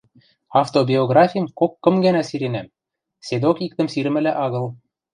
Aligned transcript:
Автобиографим 0.61 1.45
кок-кым 1.59 1.95
гӓнӓ 2.03 2.23
сиренӓм, 2.29 2.67
седок 3.25 3.57
иктӹм 3.65 3.87
сирӹмӹлӓ 3.93 4.33
агыл. 4.45 4.65